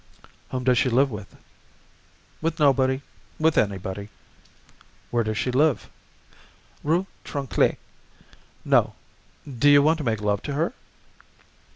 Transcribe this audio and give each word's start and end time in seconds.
"Whom 0.49 0.63
does 0.63 0.79
she 0.79 0.89
live 0.89 1.11
with?" 1.11 1.35
"With 2.41 2.59
nobody; 2.59 3.03
with 3.37 3.55
anybody." 3.55 4.09
"Where 5.11 5.23
does 5.23 5.37
she 5.37 5.51
live?" 5.51 5.91
"Rue 6.83 7.05
Tronchet, 7.23 7.77
No.—. 8.65 8.95
Do 9.45 9.69
you 9.69 9.83
want 9.83 9.99
to 9.99 10.03
make 10.03 10.19
love 10.19 10.41
to 10.41 10.53
her?" 10.53 10.73